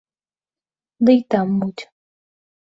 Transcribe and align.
Ды 1.09 1.15
й 1.17 1.21
там 1.35 1.47
муць. 1.59 1.83